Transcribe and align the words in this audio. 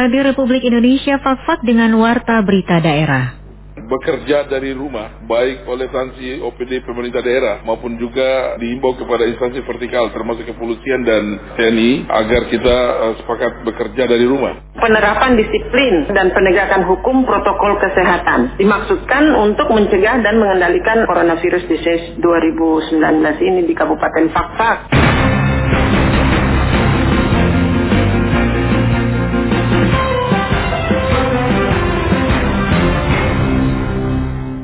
Radio 0.00 0.24
Republik 0.24 0.64
Indonesia 0.64 1.20
Fakfak 1.20 1.60
dengan 1.60 1.92
Warta 2.00 2.40
Berita 2.40 2.80
Daerah 2.80 3.36
bekerja 3.80 4.46
dari 4.46 4.70
rumah, 4.70 5.18
baik 5.26 5.66
oleh 5.66 5.90
instansi 5.90 6.38
OPD 6.46 6.86
pemerintah 6.86 7.18
daerah 7.26 7.58
maupun 7.66 7.98
juga 7.98 8.54
dihimbau 8.62 8.94
kepada 8.94 9.26
instansi 9.26 9.66
vertikal 9.66 10.06
termasuk 10.14 10.46
kepolisian 10.46 11.02
dan 11.02 11.34
TNI 11.58 12.06
agar 12.06 12.46
kita 12.46 12.76
uh, 13.02 13.14
sepakat 13.18 13.66
bekerja 13.66 14.06
dari 14.06 14.30
rumah. 14.30 14.62
Penerapan 14.78 15.34
disiplin 15.34 16.06
dan 16.14 16.30
penegakan 16.30 16.86
hukum 16.86 17.26
protokol 17.26 17.82
kesehatan 17.82 18.54
dimaksudkan 18.62 19.34
untuk 19.42 19.66
mencegah 19.74 20.22
dan 20.22 20.38
mengendalikan 20.38 21.02
coronavirus 21.10 21.66
disease 21.66 22.14
2019 22.22 23.02
ini 23.42 23.66
di 23.66 23.74
Kabupaten 23.74 24.24
Fakfak. 24.30 24.78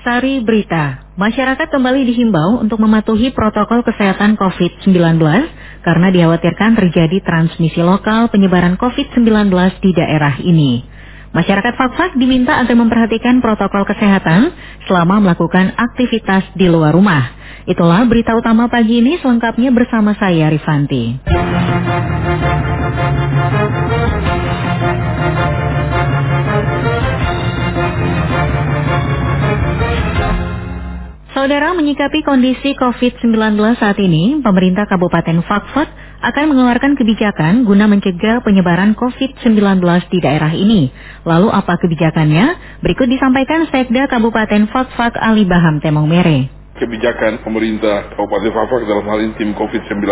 Sari 0.07 0.39
Berita, 0.39 1.03
masyarakat 1.19 1.67
kembali 1.67 2.07
dihimbau 2.07 2.63
untuk 2.63 2.79
mematuhi 2.79 3.35
protokol 3.35 3.83
kesehatan 3.83 4.39
COVID-19 4.39 5.19
karena 5.83 6.09
dikhawatirkan 6.15 6.79
terjadi 6.79 7.19
transmisi 7.27 7.83
lokal 7.83 8.31
penyebaran 8.31 8.79
COVID-19 8.79 9.51
di 9.83 9.91
daerah 9.99 10.39
ini. 10.39 10.87
Masyarakat 11.35 11.75
Fakfak 11.75 12.15
diminta 12.15 12.55
agar 12.55 12.79
memperhatikan 12.79 13.43
protokol 13.43 13.83
kesehatan 13.83 14.55
selama 14.87 15.19
melakukan 15.27 15.75
aktivitas 15.75 16.55
di 16.55 16.71
luar 16.71 16.95
rumah. 16.95 17.27
Itulah 17.67 18.07
berita 18.07 18.39
utama 18.39 18.71
pagi 18.71 19.03
ini 19.03 19.19
selengkapnya 19.19 19.75
bersama 19.75 20.15
saya 20.15 20.55
Rifanti. 20.55 21.19
Saudara 31.47 31.79
menyikapi 31.79 32.27
kondisi 32.27 32.75
COVID-19 32.75 33.55
saat 33.79 33.95
ini, 34.03 34.43
pemerintah 34.43 34.83
Kabupaten 34.83 35.47
Fakfak 35.47 35.87
akan 36.19 36.45
mengeluarkan 36.51 36.99
kebijakan 36.99 37.63
guna 37.63 37.87
mencegah 37.87 38.43
penyebaran 38.43 38.99
COVID-19 38.99 39.55
di 40.11 40.19
daerah 40.19 40.51
ini. 40.51 40.91
Lalu 41.23 41.47
apa 41.55 41.79
kebijakannya? 41.79 42.83
Berikut 42.83 43.07
disampaikan 43.07 43.63
Sekda 43.71 44.11
Kabupaten 44.11 44.67
Fakfak 44.75 45.15
Ali 45.23 45.47
Baham 45.47 45.79
Temong 45.79 46.11
Mere 46.11 46.66
kebijakan 46.77 47.41
pemerintah 47.41 48.13
Kabupaten 48.13 48.53
Fafak 48.53 48.83
dalam 48.85 49.05
hal 49.09 49.19
ini 49.25 49.33
tim 49.41 49.51
COVID-19 49.57 50.05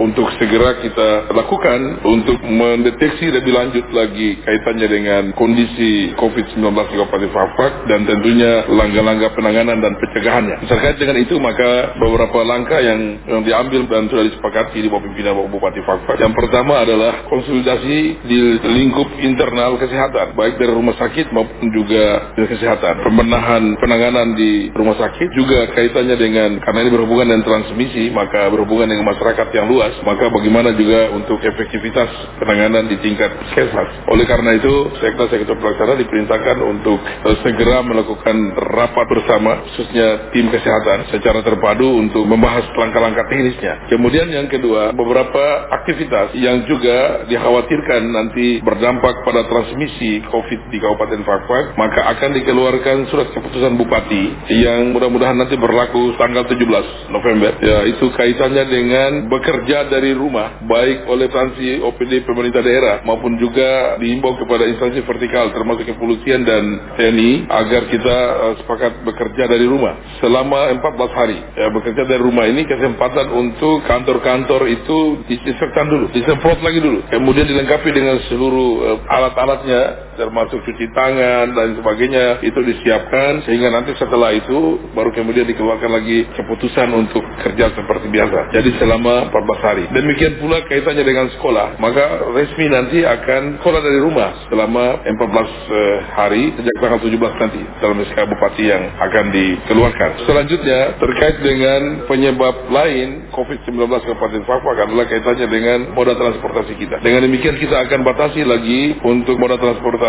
untuk 0.00 0.26
segera 0.40 0.80
kita 0.80 1.32
lakukan 1.32 1.80
untuk 2.04 2.40
mendeteksi 2.40 3.28
lebih 3.32 3.52
lanjut 3.52 3.84
lagi 3.92 4.40
kaitannya 4.42 4.88
dengan 4.88 5.22
kondisi 5.36 6.16
COVID-19 6.16 6.64
di 6.64 6.96
Kabupaten 6.96 7.30
Fafak 7.32 7.72
dan 7.88 8.08
tentunya 8.08 8.64
langkah-langkah 8.70 9.30
penanganan 9.36 9.78
dan 9.84 9.92
pencegahannya. 10.00 10.56
Terkait 10.64 10.96
dengan 10.96 11.16
itu 11.20 11.36
maka 11.36 11.96
beberapa 12.00 12.40
langkah 12.42 12.80
yang, 12.80 13.20
yang 13.28 13.42
diambil 13.44 13.84
dan 13.92 14.08
sudah 14.08 14.24
disepakati 14.24 14.80
di 14.80 14.88
bawah 14.88 15.04
pimpinan 15.04 15.48
Bupati 15.52 15.80
Fafak. 15.84 16.16
Yang 16.16 16.34
pertama 16.34 16.82
adalah 16.82 17.28
konsolidasi 17.28 17.98
di 18.24 18.38
lingkup 18.64 19.08
internal 19.20 19.76
kesehatan 19.76 20.38
baik 20.38 20.56
dari 20.56 20.72
rumah 20.72 20.96
sakit 20.96 21.32
maupun 21.32 21.68
juga 21.74 22.32
dari 22.36 22.48
kesehatan. 22.48 23.04
Pembenahan 23.04 23.62
penanganan 23.78 24.36
di 24.36 24.72
rumah 24.72 24.96
sakit 24.96 25.28
juga 25.34 25.70
kaitannya 25.74 26.05
kaitannya 26.06 26.22
dengan 26.22 26.50
karena 26.62 26.86
ini 26.86 26.90
berhubungan 26.94 27.26
dengan 27.26 27.42
transmisi 27.42 28.14
maka 28.14 28.46
berhubungan 28.46 28.86
dengan 28.94 29.10
masyarakat 29.10 29.48
yang 29.50 29.66
luas 29.66 29.90
maka 30.06 30.30
bagaimana 30.30 30.70
juga 30.78 31.10
untuk 31.10 31.42
efektivitas 31.42 32.06
penanganan 32.38 32.86
di 32.86 32.96
tingkat 33.02 33.34
puskesmas. 33.34 34.06
Oleh 34.06 34.22
karena 34.22 34.54
itu 34.54 34.94
sektor 35.02 35.26
sektor 35.26 35.58
pelaksana 35.58 35.98
diperintahkan 35.98 36.56
untuk 36.62 37.02
uh, 37.02 37.36
segera 37.42 37.82
melakukan 37.82 38.54
rapat 38.54 39.06
bersama 39.10 39.66
khususnya 39.66 40.30
tim 40.30 40.46
kesehatan 40.46 41.10
secara 41.10 41.42
terpadu 41.42 41.98
untuk 41.98 42.22
membahas 42.22 42.70
langkah-langkah 42.78 43.26
teknisnya. 43.26 43.90
Kemudian 43.90 44.30
yang 44.30 44.46
kedua 44.46 44.94
beberapa 44.94 45.74
aktivitas 45.82 46.38
yang 46.38 46.62
juga 46.70 47.26
dikhawatirkan 47.26 48.02
nanti 48.14 48.62
berdampak 48.62 49.26
pada 49.26 49.42
transmisi 49.50 50.22
COVID 50.22 50.70
di 50.70 50.78
Kabupaten 50.78 51.20
Fakfak 51.26 51.64
maka 51.74 52.14
akan 52.14 52.30
dikeluarkan 52.38 52.96
surat 53.10 53.34
keputusan 53.34 53.74
Bupati 53.74 54.54
yang 54.62 54.94
mudah-mudahan 54.94 55.34
nanti 55.34 55.56
berlaku 55.56 55.95
berlaku 55.96 56.20
tanggal 56.20 56.44
17 56.44 57.12
November. 57.12 57.52
Ya, 57.64 57.78
itu 57.88 58.06
kaitannya 58.12 58.64
dengan 58.68 59.10
bekerja 59.32 59.88
dari 59.88 60.12
rumah, 60.12 60.60
baik 60.68 61.08
oleh 61.08 61.26
instansi 61.26 61.80
OPD 61.82 62.22
pemerintah 62.28 62.62
daerah 62.62 63.02
maupun 63.02 63.40
juga 63.40 63.96
diimbau 63.98 64.36
kepada 64.36 64.68
instansi 64.68 65.02
vertikal 65.02 65.50
termasuk 65.50 65.88
kepolisian 65.88 66.44
dan 66.44 66.64
TNI 67.00 67.48
agar 67.48 67.82
kita 67.90 68.16
uh, 68.16 68.54
sepakat 68.62 69.02
bekerja 69.02 69.48
dari 69.48 69.66
rumah 69.66 69.96
selama 70.20 70.70
14 70.80 71.18
hari. 71.18 71.38
Ya, 71.56 71.68
bekerja 71.72 72.02
dari 72.04 72.20
rumah 72.22 72.44
ini 72.46 72.68
kesempatan 72.68 73.32
untuk 73.32 73.82
kantor-kantor 73.88 74.68
itu 74.68 75.24
disinfektan 75.26 75.88
dulu, 75.88 76.12
disemprot 76.12 76.60
lagi 76.60 76.78
dulu. 76.78 77.00
Kemudian 77.08 77.48
dilengkapi 77.48 77.88
dengan 77.90 78.20
seluruh 78.28 78.70
uh, 78.84 78.98
alat-alatnya 79.08 80.05
termasuk 80.16 80.64
cuci 80.64 80.86
tangan 80.96 81.52
dan 81.52 81.76
sebagainya 81.76 82.40
itu 82.42 82.60
disiapkan 82.64 83.44
sehingga 83.44 83.68
nanti 83.70 83.92
setelah 84.00 84.32
itu 84.32 84.80
baru 84.96 85.12
kemudian 85.12 85.44
dikeluarkan 85.44 85.92
lagi 85.92 86.24
keputusan 86.32 86.88
untuk 86.96 87.22
kerja 87.44 87.70
seperti 87.76 88.08
biasa. 88.08 88.56
Jadi 88.56 88.70
selama 88.80 89.28
14 89.28 89.68
hari. 89.68 89.84
Demikian 89.92 90.40
pula 90.40 90.64
kaitannya 90.64 91.04
dengan 91.04 91.28
sekolah. 91.36 91.76
Maka 91.76 92.32
resmi 92.32 92.66
nanti 92.72 93.04
akan 93.04 93.60
sekolah 93.60 93.80
dari 93.84 93.98
rumah 94.00 94.48
selama 94.48 95.04
14 95.04 95.12
eh, 95.12 95.96
hari 96.16 96.42
sejak 96.56 96.76
tanggal 96.80 97.00
17 97.04 97.42
nanti 97.42 97.62
dalam 97.84 97.96
SK 98.00 98.18
Bupati 98.24 98.64
yang 98.64 98.82
akan 98.96 99.24
dikeluarkan. 99.30 100.10
Selanjutnya 100.24 100.80
terkait 100.96 101.36
dengan 101.44 102.08
penyebab 102.08 102.72
lain 102.72 103.28
COVID-19 103.30 103.76
Kabupaten 103.86 104.42
Fakfak 104.48 104.76
adalah 104.88 105.04
kaitannya 105.04 105.46
dengan 105.46 105.78
moda 105.92 106.16
transportasi 106.16 106.72
kita. 106.80 107.04
Dengan 107.04 107.28
demikian 107.28 107.60
kita 107.60 107.76
akan 107.84 108.00
batasi 108.06 108.42
lagi 108.46 108.96
untuk 109.04 109.36
moda 109.36 109.60
transportasi 109.60 110.05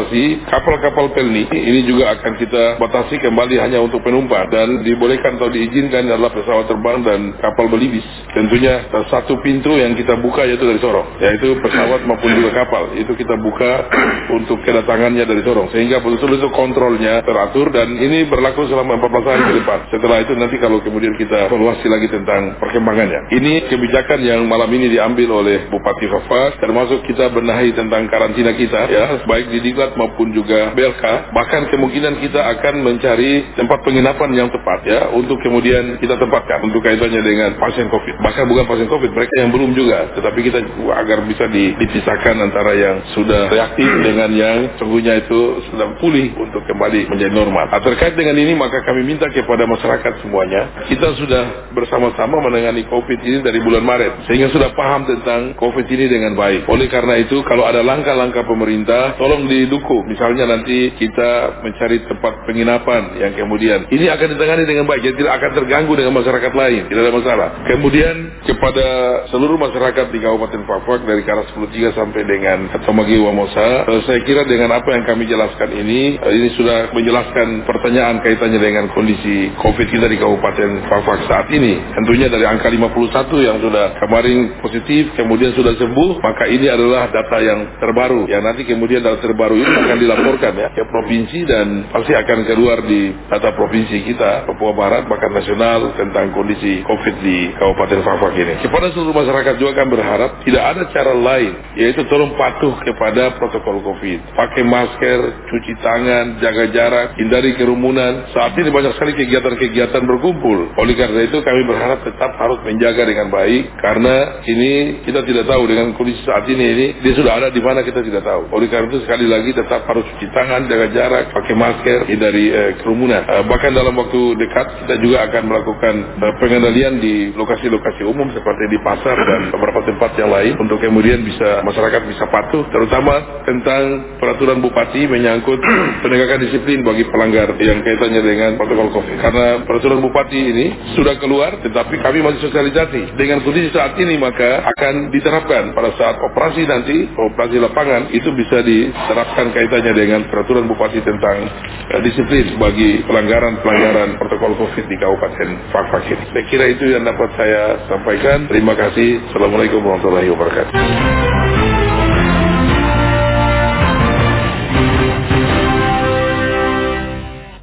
kapal-kapal 0.47 1.09
pelni 1.15 1.49
ini 1.49 1.81
juga 1.89 2.13
akan 2.17 2.33
kita 2.37 2.63
batasi 2.77 3.17
kembali 3.17 3.55
hanya 3.57 3.79
untuk 3.81 4.05
penumpang 4.05 4.49
dan 4.53 4.85
dibolehkan 4.85 5.41
atau 5.41 5.49
diizinkan 5.49 6.05
adalah 6.05 6.29
pesawat 6.33 6.69
terbang 6.69 7.01
dan 7.01 7.19
kapal 7.39 7.71
belibis. 7.71 8.05
Tentunya 8.35 8.85
satu 9.09 9.39
pintu 9.41 9.73
yang 9.73 9.97
kita 9.97 10.19
buka 10.19 10.45
yaitu 10.45 10.65
dari 10.67 10.77
Sorong, 10.77 11.17
yaitu 11.17 11.57
pesawat 11.63 12.05
maupun 12.05 12.29
juga 12.37 12.65
kapal. 12.65 12.93
Itu 12.99 13.17
kita 13.17 13.39
buka 13.39 13.89
untuk 14.37 14.61
kedatangannya 14.61 15.23
dari 15.23 15.41
Sorong. 15.41 15.71
Sehingga 15.73 16.03
betul-betul 16.03 16.51
kontrolnya 16.53 17.23
teratur 17.23 17.71
dan 17.71 17.95
ini 17.97 18.27
berlaku 18.27 18.67
selama 18.67 18.99
14 19.01 19.31
hari 19.31 19.43
ke 19.47 19.53
depan. 19.63 19.79
Setelah 19.89 20.17
itu 20.21 20.33
nanti 20.35 20.55
kalau 20.59 20.83
kemudian 20.83 21.15
kita 21.15 21.47
evaluasi 21.47 21.87
lagi 21.87 22.07
tentang 22.11 22.59
perkembangannya. 22.59 23.31
Ini 23.33 23.71
kebijakan 23.71 24.19
yang 24.21 24.41
malam 24.45 24.69
ini 24.73 24.91
diambil 24.91 25.43
oleh 25.43 25.69
Bupati 25.71 26.07
Fafak, 26.11 26.59
termasuk 26.59 27.05
kita 27.07 27.31
benahi 27.31 27.71
tentang 27.73 28.09
karantina 28.11 28.51
kita, 28.53 28.81
ya, 28.89 29.05
baik 29.23 29.47
di 29.53 29.59
Diklat 29.63 29.86
maupun 29.95 30.35
juga 30.35 30.75
BLK. 30.75 31.31
Bahkan 31.31 31.61
kemungkinan 31.71 32.13
kita 32.19 32.41
akan 32.57 32.73
mencari 32.83 33.55
tempat 33.55 33.79
penginapan 33.85 34.29
yang 34.35 34.49
tepat, 34.51 34.79
ya, 34.83 35.01
untuk 35.13 35.39
kemudian 35.39 36.01
kita 36.01 36.19
tempatkan 36.19 36.65
untuk 36.67 36.83
kaitannya 36.83 37.21
dengan 37.23 37.55
pasien 37.61 37.87
COVID. 37.87 38.19
Bahkan 38.19 38.43
bukan 38.49 38.65
pasien 38.67 38.89
COVID, 38.89 39.11
mereka 39.13 39.33
yang 39.39 39.51
belum 39.53 39.71
juga. 39.77 40.11
Tetapi 40.17 40.39
kita 40.43 40.59
agar 40.97 41.23
bisa 41.23 41.45
dipisahkan 41.47 42.35
antara 42.41 42.73
yang 42.75 42.95
sudah 43.15 43.51
reaktif 43.51 43.89
dengan 44.07 44.29
yang 44.33 44.57
sungguhnya 44.81 45.23
itu 45.23 45.63
sudah 45.71 45.95
pulih 46.01 46.33
untuk 46.35 46.63
kembali 46.67 47.07
menjadi 47.11 47.33
normal. 47.33 47.69
Nah, 47.71 47.81
terkait 47.83 48.17
dengan 48.17 48.35
ini 48.35 48.53
maka 48.57 48.81
kami 48.83 49.05
minta 49.05 49.29
kepada 49.29 49.63
masyarakat 49.69 50.23
semuanya, 50.25 50.85
kita 50.89 51.15
sudah 51.15 51.71
bersama-sama 51.71 52.41
menangani 52.43 52.83
COVID 52.89 53.19
ini 53.21 53.37
dari 53.45 53.59
bulan 53.61 53.83
Maret. 53.85 54.27
Sehingga 54.27 54.49
sudah 54.49 54.73
paham 54.73 55.05
tentang 55.05 55.53
COVID 55.55 55.85
ini 55.87 56.05
dengan 56.09 56.33
baik. 56.33 56.65
Oleh 56.67 56.89
karena 56.89 57.19
itu 57.21 57.39
kalau 57.45 57.67
ada 57.67 57.85
langkah-langkah 57.85 58.43
pemerintah, 58.43 59.15
tolong 59.15 59.45
didukung. 59.45 59.76
Misalnya 60.07 60.49
nanti 60.49 60.95
kita 60.97 61.61
mencari 61.61 62.03
tempat 62.07 62.47
penginapan 62.47 63.17
yang 63.19 63.33
kemudian 63.35 63.85
ini 63.91 64.09
akan 64.09 64.27
ditangani 64.33 64.63
dengan 64.65 64.85
baik. 64.87 65.01
Jadi 65.03 65.15
tidak 65.21 65.33
akan 65.41 65.51
terganggu 65.57 65.93
dengan 65.93 66.13
masyarakat 66.17 66.53
lain, 66.53 66.81
tidak 66.89 67.01
ada 67.07 67.13
masalah. 67.13 67.49
Kemudian 67.67 68.15
kepada 68.47 68.87
seluruh 69.29 69.59
masyarakat 69.59 70.05
di 70.09 70.19
Kabupaten 70.23 70.61
Papua 70.63 71.01
dari 71.03 71.23
Karas 71.27 71.51
13 71.53 71.93
sampai 71.93 72.21
dengan 72.23 72.71
Tomagi 72.87 73.19
Wamosa, 73.19 73.85
eh, 73.85 74.01
saya 74.07 74.19
kira 74.23 74.47
dengan 74.47 74.73
apa 74.73 74.89
yang 74.95 75.03
kami 75.03 75.27
jelaskan 75.27 75.69
ini, 75.75 76.17
eh, 76.17 76.33
ini 76.33 76.49
sudah 76.55 76.95
menjelaskan 76.95 77.67
pertanyaan 77.67 78.23
kaitannya 78.23 78.59
dengan 78.61 78.85
kondisi 78.93 79.51
COVID 79.59 79.87
kita 79.91 80.07
di 80.07 80.17
Kabupaten 80.17 80.69
Papua 80.87 81.19
saat 81.27 81.47
ini. 81.51 81.77
Tentunya 81.93 82.31
dari 82.31 82.45
angka 82.47 82.71
51 82.71 83.43
yang 83.43 83.59
sudah 83.59 83.99
kemarin 83.99 84.59
positif, 84.63 85.11
kemudian 85.19 85.51
sudah 85.53 85.75
sembuh, 85.75 86.23
maka 86.23 86.47
ini 86.47 86.67
adalah 86.71 87.09
data 87.11 87.37
yang 87.43 87.59
terbaru. 87.81 88.29
Ya 88.29 88.39
nanti 88.39 88.63
kemudian 88.63 89.03
data 89.03 89.19
terbaru 89.19 89.59
akan 89.67 89.97
dilaporkan 89.99 90.53
ya 90.55 90.67
ke 90.71 90.83
provinsi 90.87 91.39
dan 91.47 91.67
pasti 91.91 92.13
akan 92.13 92.39
keluar 92.47 92.83
di 92.85 93.11
data 93.27 93.51
provinsi 93.55 93.97
kita 94.07 94.47
Papua 94.47 94.73
Barat 94.75 95.07
bahkan 95.07 95.31
nasional 95.33 95.95
tentang 95.95 96.31
kondisi 96.31 96.83
COVID 96.83 97.15
di 97.23 97.51
Kabupaten 97.55 97.99
Fafak 98.03 98.33
ini. 98.35 98.53
Kepada 98.63 98.91
seluruh 98.93 99.15
masyarakat 99.15 99.53
juga 99.59 99.71
akan 99.79 99.87
berharap 99.89 100.31
tidak 100.43 100.63
ada 100.63 100.81
cara 100.91 101.13
lain 101.15 101.51
yaitu 101.79 102.03
tolong 102.07 102.35
patuh 102.35 102.75
kepada 102.83 103.35
protokol 103.39 103.83
COVID. 103.83 104.35
Pakai 104.35 104.63
masker, 104.63 105.19
cuci 105.47 105.73
tangan, 105.81 106.25
jaga 106.43 106.65
jarak, 106.71 107.07
hindari 107.19 107.55
kerumunan. 107.55 108.29
Saat 108.35 108.55
ini 108.59 108.69
banyak 108.69 108.95
sekali 108.95 109.15
kegiatan-kegiatan 109.15 110.03
berkumpul. 110.03 110.77
Oleh 110.77 110.95
karena 110.95 111.25
itu 111.25 111.39
kami 111.41 111.61
berharap 111.67 112.03
tetap 112.03 112.35
harus 112.37 112.59
menjaga 112.63 113.03
dengan 113.07 113.31
baik 113.31 113.71
karena 113.79 114.43
ini 114.43 115.03
kita 115.07 115.23
tidak 115.23 115.45
tahu 115.47 115.63
dengan 115.67 115.95
kondisi 115.95 116.21
saat 116.23 116.45
ini 116.47 116.65
ini 116.75 116.85
dia 117.03 117.13
sudah 117.15 117.33
ada 117.39 117.47
di 117.49 117.61
mana 117.63 117.83
kita 117.83 118.03
tidak 118.03 118.23
tahu. 118.23 118.51
Oleh 118.51 118.67
karena 118.67 118.91
itu 118.91 118.99
sekali 119.03 119.25
lagi 119.27 119.46
tetap 119.53 119.85
harus 119.87 120.03
cuci 120.15 120.27
tangan, 120.31 120.65
jaga 120.67 120.87
jarak, 120.91 121.23
pakai 121.35 121.53
masker, 121.53 121.99
hindari 122.09 122.45
eh, 122.49 122.71
kerumunan. 122.81 123.23
Eh, 123.27 123.43
bahkan 123.45 123.71
dalam 123.75 123.93
waktu 123.95 124.39
dekat 124.39 124.67
kita 124.83 124.95
juga 125.03 125.27
akan 125.27 125.43
melakukan 125.47 125.93
eh, 126.23 126.33
pengendalian 126.39 126.93
di 126.97 127.15
lokasi-lokasi 127.35 128.07
umum 128.07 128.31
seperti 128.31 128.63
di 128.71 128.79
pasar 128.81 129.15
dan 129.15 129.51
beberapa 129.53 129.83
tempat 129.85 130.15
yang 130.17 130.31
lain 130.31 130.53
untuk 130.57 130.79
kemudian 130.81 131.21
bisa 131.21 131.61
masyarakat 131.61 132.01
bisa 132.07 132.25
patuh 132.31 132.63
terutama 132.71 133.43
tentang 133.43 134.17
peraturan 134.17 134.63
bupati 134.63 135.05
menyangkut 135.05 135.59
penegakan 136.03 136.39
disiplin 136.47 136.81
bagi 136.81 137.05
pelanggar 137.07 137.53
yang 137.59 137.83
kaitannya 137.83 138.21
dengan 138.23 138.51
protokol 138.55 138.89
COVID. 138.95 139.17
Karena 139.21 139.45
peraturan 139.67 139.99
bupati 140.01 140.39
ini 140.39 140.65
sudah 140.95 141.19
keluar 141.21 141.59
tetapi 141.61 141.99
kami 142.01 142.23
masih 142.23 142.47
sosialisasi. 142.49 143.19
Dengan 143.19 143.43
kondisi 143.43 143.69
saat 143.75 143.93
ini 143.99 144.17
maka 144.17 144.65
akan 144.65 145.13
diterapkan 145.13 145.75
pada 145.75 145.93
saat 145.99 146.15
operasi 146.17 146.63
nanti, 146.65 146.97
operasi 147.13 147.57
lapangan 147.61 148.09
itu 148.13 148.29
bisa 148.33 148.63
diterapkan 148.63 149.36
kaitannya 149.53 149.93
dengan 149.93 150.21
peraturan 150.33 150.65
bupati 150.65 150.97
tentang 151.05 151.45
uh, 151.93 152.01
disiplin 152.01 152.57
bagi 152.57 153.05
pelanggaran-pelanggaran 153.05 154.17
protokol 154.17 154.57
COVID 154.57 154.85
di 154.89 154.97
Kabupaten 154.97 155.49
Fakfak 155.69 156.03
ini. 156.09 156.25
Saya 156.33 156.43
kira 156.49 156.65
itu 156.73 156.85
yang 156.89 157.05
dapat 157.05 157.29
saya 157.37 157.85
sampaikan. 157.85 158.49
Terima 158.49 158.73
kasih. 158.73 159.21
Assalamualaikum 159.29 159.85
warahmatullahi 159.85 160.29
wabarakatuh. 160.33 161.36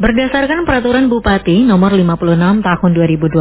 Berdasarkan 0.04 0.68
peraturan 0.68 1.08
Bupati 1.08 1.64
nomor 1.64 1.96
56 1.96 2.60
tahun 2.60 2.90
2020, 2.92 3.40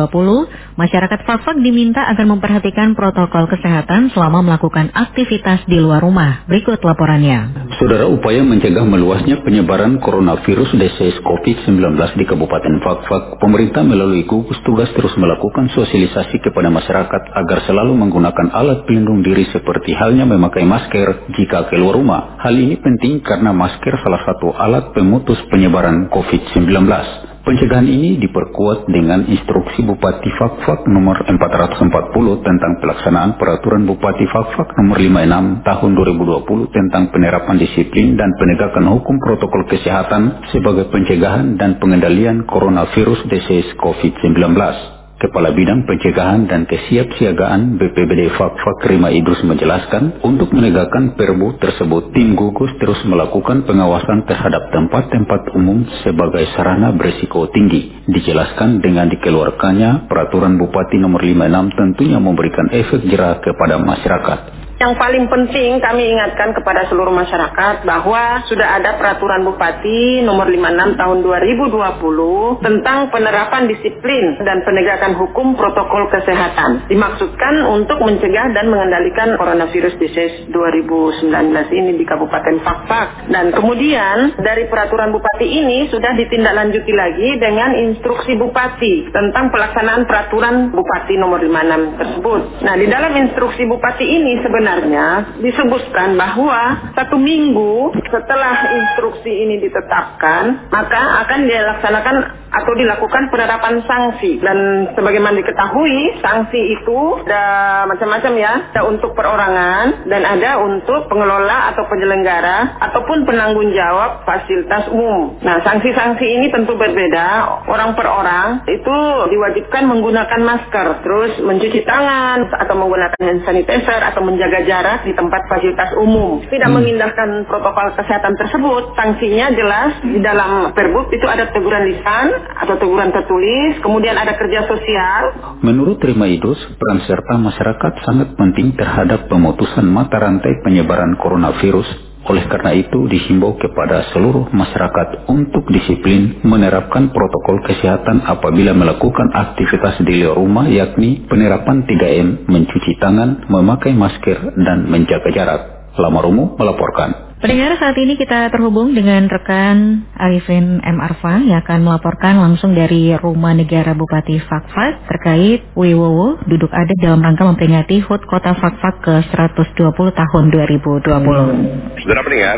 masyarakat 0.79 1.19
Fakfak 1.27 1.59
diminta 1.59 2.07
agar 2.07 2.23
memperhatikan 2.23 2.95
protokol 2.95 3.51
kesehatan 3.51 4.15
selama 4.15 4.39
melakukan 4.39 4.87
aktivitas 4.95 5.67
di 5.67 5.83
luar 5.83 5.99
rumah. 5.99 6.47
Berikut 6.47 6.79
laporannya. 6.79 7.67
Saudara 7.75 8.07
upaya 8.07 8.47
mencegah 8.47 8.87
meluasnya 8.87 9.43
penyebaran 9.43 9.99
coronavirus 9.99 10.79
disease 10.79 11.19
COVID-19 11.27 11.99
di 12.15 12.23
Kabupaten 12.31 12.79
Fakfak, 12.79 13.43
pemerintah 13.43 13.83
melalui 13.83 14.23
gugus 14.23 14.55
tugas 14.63 14.87
terus 14.95 15.11
melakukan 15.19 15.67
sosialisasi 15.67 16.39
kepada 16.39 16.71
masyarakat 16.71 17.21
agar 17.43 17.59
selalu 17.67 17.91
menggunakan 17.91 18.55
alat 18.55 18.87
pelindung 18.87 19.19
diri 19.19 19.43
seperti 19.51 19.91
halnya 19.99 20.23
memakai 20.23 20.63
masker 20.63 21.27
jika 21.35 21.67
keluar 21.67 21.99
rumah. 21.99 22.39
Hal 22.39 22.55
ini 22.55 22.79
penting 22.79 23.19
karena 23.19 23.51
masker 23.51 23.99
salah 23.99 24.23
satu 24.23 24.55
alat 24.55 24.95
pemutus 24.95 25.43
penyebaran 25.51 26.07
COVID-19. 26.07 26.52
19. 26.55 27.33
Pencegahan 27.43 27.83
ini 27.83 28.23
diperkuat 28.23 28.87
dengan 28.87 29.27
instruksi 29.27 29.83
Bupati 29.83 30.31
Fakfak 30.39 30.87
nomor 30.87 31.19
440 31.27 32.39
tentang 32.39 32.79
pelaksanaan 32.79 33.35
peraturan 33.35 33.83
Bupati 33.83 34.23
Fakfak 34.31 34.71
nomor 34.79 34.95
56 34.95 35.67
tahun 35.67 35.91
2020 35.91 36.71
tentang 36.71 37.11
penerapan 37.11 37.59
disiplin 37.59 38.15
dan 38.15 38.31
penegakan 38.39 38.87
hukum 38.95 39.19
protokol 39.19 39.67
kesehatan 39.67 40.39
sebagai 40.55 40.87
pencegahan 40.87 41.59
dan 41.59 41.83
pengendalian 41.83 42.47
coronavirus 42.47 43.27
disease 43.27 43.67
COVID-19. 43.75 44.92
Kepala 45.23 45.55
Bidang 45.55 45.87
Pencegahan 45.87 46.51
dan 46.51 46.67
Kesiapsiagaan 46.67 47.79
BPBD 47.79 48.27
Fakfak 48.35 48.83
Rima 48.91 49.07
Idrus 49.07 49.39
menjelaskan, 49.47 50.19
untuk 50.19 50.51
menegakkan 50.51 51.15
perbu 51.15 51.63
tersebut, 51.63 52.11
tim 52.11 52.35
gugus 52.35 52.67
terus 52.75 52.99
melakukan 53.07 53.63
pengawasan 53.63 54.27
terhadap 54.27 54.67
tempat-tempat 54.75 55.55
umum 55.55 55.87
sebagai 56.03 56.43
sarana 56.59 56.91
berisiko 56.91 57.47
tinggi. 57.55 58.03
Dijelaskan 58.03 58.83
dengan 58.83 59.07
dikeluarkannya 59.15 60.11
peraturan 60.11 60.59
Bupati 60.59 60.99
nomor 60.99 61.23
56 61.23 61.79
tentunya 61.79 62.19
memberikan 62.19 62.67
efek 62.75 63.07
jerah 63.07 63.39
kepada 63.39 63.79
masyarakat. 63.79 64.39
Yang 64.83 64.99
paling 64.99 65.31
penting 65.31 65.79
kami 65.79 66.11
ingatkan 66.11 66.51
kepada 66.51 66.83
seluruh 66.91 67.15
masyarakat 67.15 67.87
bahwa 67.87 68.43
sudah 68.51 68.67
ada 68.75 68.99
peraturan 68.99 69.47
Bupati 69.47 70.19
nomor 70.27 70.51
56 70.51 70.99
tahun 70.99 71.17
2020 71.23 72.67
tentang 72.67 73.07
penerapan 73.07 73.71
disiplin 73.71 74.43
dan 74.43 74.59
penegakan 74.67 75.15
hukum 75.15 75.55
protokol 75.55 76.11
kesehatan. 76.11 76.91
Dimaksudkan 76.91 77.63
untuk 77.71 78.03
mencegah 78.03 78.51
dan 78.51 78.67
mengendalikan 78.67 79.39
coronavirus 79.39 79.95
disease 80.03 80.51
2019 80.51 81.31
ini 81.79 81.95
di 81.95 82.03
Kabupaten 82.03 82.59
Fakfak. 82.59 83.31
Dan 83.31 83.55
kemudian 83.55 84.35
dari 84.35 84.67
peraturan 84.67 85.15
Bupati 85.15 85.47
ini 85.47 85.87
sudah 85.95 86.11
ditindaklanjuti 86.11 86.91
lagi 86.91 87.39
dengan 87.39 87.71
instruksi 87.87 88.35
Bupati 88.35 89.15
tentang 89.15 89.47
pelaksanaan 89.47 90.03
peraturan 90.03 90.75
Bupati 90.75 91.15
nomor 91.15 91.39
56 91.39 92.03
tersebut. 92.03 92.41
Nah, 92.67 92.75
di 92.75 92.91
dalam 92.91 93.15
instruksi 93.15 93.63
Bupati 93.63 94.03
ini 94.03 94.43
sebenarnya 94.43 94.72
sebenarnya 94.73 95.37
disebutkan 95.37 96.17
bahwa 96.17 96.89
satu 96.97 97.21
minggu 97.21 97.93
setelah 98.09 98.73
instruksi 98.73 99.29
ini 99.29 99.61
ditetapkan, 99.61 100.73
maka 100.73 101.01
akan 101.25 101.39
dilaksanakan 101.45 102.15
atau 102.53 102.73
dilakukan 102.77 103.33
penerapan 103.33 103.81
sanksi. 103.83 104.37
Dan 104.37 104.89
sebagaimana 104.93 105.33
diketahui, 105.41 106.21
sanksi 106.21 106.61
itu 106.77 106.99
ada 107.25 107.43
macam-macam 107.89 108.33
ya. 108.37 108.53
Ada 108.73 108.81
untuk 108.85 109.17
perorangan 109.17 110.05
dan 110.05 110.21
ada 110.21 110.61
untuk 110.61 111.09
pengelola 111.09 111.73
atau 111.73 111.89
penyelenggara 111.89 112.77
ataupun 112.89 113.25
penanggung 113.25 113.73
jawab 113.73 114.21
fasilitas 114.23 114.87
umum. 114.93 115.41
Nah, 115.41 115.65
sanksi-sanksi 115.65 116.25
ini 116.25 116.53
tentu 116.53 116.77
berbeda. 116.77 117.61
Orang 117.65 117.97
per 117.97 118.05
orang 118.05 118.63
itu 118.69 118.97
diwajibkan 119.33 119.89
menggunakan 119.89 120.41
masker, 120.45 120.87
terus 121.01 121.31
mencuci 121.41 121.81
tangan 121.83 122.45
atau 122.53 122.75
menggunakan 122.77 123.17
hand 123.17 123.41
sanitizer 123.47 123.99
atau 124.13 124.21
menjaga 124.21 124.61
jarak 124.67 124.99
di 125.07 125.13
tempat 125.17 125.49
fasilitas 125.49 125.95
umum. 125.97 126.45
Tidak 126.45 126.69
hmm. 126.69 126.75
mengindahkan 126.77 127.29
protokol 127.49 127.97
kesehatan 127.97 128.37
tersebut, 128.37 128.93
sanksinya 128.93 129.49
jelas 129.55 129.91
di 130.05 130.19
dalam 130.21 130.75
perbuk 130.75 131.09
itu 131.09 131.25
ada 131.25 131.49
teguran 131.49 131.89
lisan 131.89 132.42
atau 132.51 132.75
teguran 132.79 133.11
tertulis, 133.11 133.79
kemudian 133.79 134.15
ada 134.15 134.35
kerja 134.35 134.67
sosial. 134.67 135.21
Menurut 135.63 135.99
Rima 136.03 136.27
Idrus, 136.27 136.59
peran 136.77 137.03
serta 137.07 137.39
masyarakat 137.39 137.93
sangat 138.03 138.35
penting 138.35 138.75
terhadap 138.75 139.31
pemutusan 139.31 139.87
mata 139.87 140.19
rantai 140.19 140.61
penyebaran 140.63 141.15
coronavirus 141.19 142.13
oleh 142.23 142.47
karena 142.47 142.71
itu, 142.71 143.03
dihimbau 143.11 143.59
kepada 143.59 144.07
seluruh 144.15 144.47
masyarakat 144.55 145.27
untuk 145.27 145.67
disiplin 145.67 146.39
menerapkan 146.47 147.11
protokol 147.11 147.59
kesehatan 147.67 148.23
apabila 148.23 148.71
melakukan 148.71 149.27
aktivitas 149.35 149.99
di 150.07 150.23
luar 150.23 150.39
rumah, 150.39 150.65
yakni 150.71 151.27
penerapan 151.27 151.83
3M, 151.83 152.47
mencuci 152.47 152.95
tangan, 153.03 153.43
memakai 153.51 153.91
masker, 153.91 154.55
dan 154.55 154.87
menjaga 154.87 155.29
jarak. 155.35 155.82
Lamarumu 155.93 156.57
melaporkan. 156.57 157.37
Pendengar 157.37 157.75
saat 157.75 157.93
ini 157.99 158.15
kita 158.15 158.49
terhubung 158.49 158.95
dengan 158.95 159.27
rekan 159.27 160.07
Arifin 160.15 160.79
M. 160.79 160.97
Arfa 160.97 161.43
yang 161.43 161.59
akan 161.59 161.83
melaporkan 161.83 162.39
langsung 162.39 162.71
dari 162.71 163.11
Rumah 163.13 163.53
Negara 163.53 163.91
Bupati 163.91 164.39
Fakfak 164.41 165.05
terkait 165.11 165.61
Wiwowo 165.75 166.39
duduk 166.47 166.71
ada 166.71 166.95
dalam 166.97 167.19
rangka 167.19 167.43
memperingati 167.43 167.99
HUT 167.99 168.25
Kota 168.25 168.55
Fakfak 168.55 168.95
ke 169.03 169.15
120 169.27 169.91
tahun 169.91 170.43
2020. 170.55 171.99
Saudara 171.99 172.21
pendengar, 172.23 172.57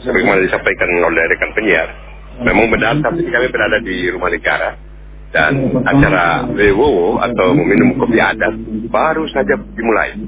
sebagaimana 0.00 0.38
disampaikan 0.46 0.88
oleh 1.04 1.24
rekan 1.26 1.50
penyiar, 1.52 1.88
memang 2.46 2.70
benar 2.70 2.94
saat 3.02 3.18
ini 3.18 3.28
kami 3.34 3.50
berada 3.50 3.82
di 3.82 4.14
Rumah 4.14 4.30
Negara 4.30 4.89
dan 5.30 5.70
acara 5.86 6.50
Lewowo 6.50 7.22
atau 7.22 7.54
meminum 7.54 7.94
kopi 7.98 8.18
adat 8.18 8.54
baru 8.90 9.24
saja 9.30 9.54
dimulai. 9.78 10.18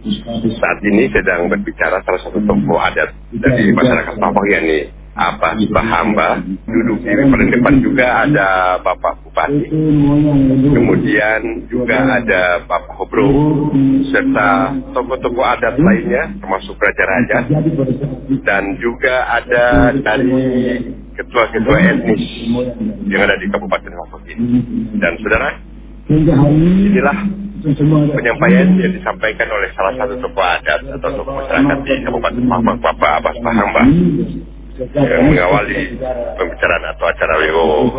Saat 0.58 0.78
ini 0.86 1.10
sedang 1.10 1.50
berbicara 1.50 2.02
salah 2.06 2.20
satu 2.22 2.38
tokoh 2.38 2.78
adat 2.78 3.10
dari 3.34 3.74
masyarakat 3.74 4.14
Papua 4.14 4.46
yakni 4.46 5.02
apa 5.12 5.58
Hamba. 5.82 6.40
Duduk 6.64 7.04
di 7.04 7.12
paling 7.12 7.50
depan 7.52 7.74
juga 7.84 8.24
ada 8.24 8.80
Bapak 8.80 9.26
Bupati. 9.26 9.68
Kemudian 10.72 11.68
juga 11.68 12.22
ada 12.22 12.64
Bapak 12.64 12.96
Hobro 12.96 13.28
serta 14.08 14.72
tokoh-tokoh 14.96 15.44
adat 15.44 15.76
lainnya 15.76 16.32
termasuk 16.40 16.78
raja-raja. 16.80 17.38
Dan 18.46 18.80
juga 18.80 19.28
ada 19.28 19.92
dari 20.00 20.32
ketua-ketua 21.16 21.76
etnis 21.80 22.24
yang 23.08 23.22
ada 23.28 23.36
di 23.36 23.46
Kabupaten 23.52 23.92
Lombok 23.92 24.22
ini. 24.28 24.58
Dan 24.96 25.12
saudara, 25.20 25.60
inilah 26.08 27.18
penyampaian 28.12 28.68
yang 28.74 28.92
disampaikan 28.96 29.48
oleh 29.52 29.68
salah 29.76 29.94
satu 30.00 30.18
tokoh 30.18 30.42
adat 30.42 30.80
atau 30.98 31.10
tokoh 31.14 31.34
masyarakat 31.38 31.78
di 31.84 31.92
Kabupaten 32.04 32.42
Lombok, 32.42 32.76
Bapak 32.80 33.10
Abbas 33.22 33.36
Pahamba. 33.44 33.82
yang 34.72 35.28
mengawali 35.28 36.00
pembicaraan 36.40 36.84
atau 36.96 37.04
acara 37.04 37.34
WO 37.44 37.92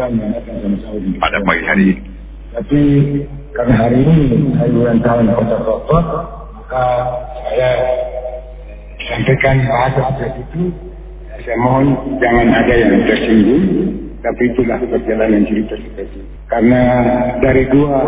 pada 1.22 1.38
pagi 1.46 1.64
hari 1.70 1.84
ini. 1.86 2.02
Tapi 2.54 2.82
karena 3.54 3.74
hari 3.78 3.98
ini 4.02 4.18
hari 4.58 4.74
ulang 4.74 5.02
tahun 5.02 5.34
Kota 5.38 5.58
Bogor, 5.62 6.06
maka 6.58 6.84
saya 7.46 7.70
sampaikan 9.06 9.56
bahasa 9.70 10.02
seperti 10.18 10.42
itu. 10.50 10.93
Saya 11.44 11.60
mohon 11.60 11.88
jangan 12.24 12.48
ada 12.56 12.72
yang 12.72 13.04
tersinggung, 13.04 13.64
tapi 14.24 14.42
itulah 14.56 14.80
perjalanan 14.80 15.44
cerita 15.44 15.76
seperti. 15.76 16.24
Karena 16.48 16.80
dari 17.44 17.68
dua 17.68 18.00